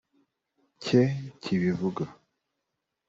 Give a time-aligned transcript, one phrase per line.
[0.83, 1.01] ke
[1.41, 2.05] kibivuga